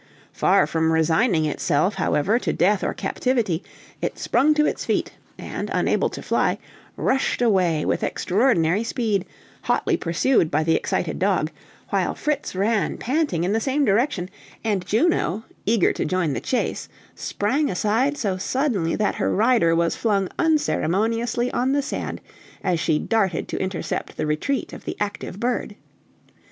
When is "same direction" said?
13.59-14.27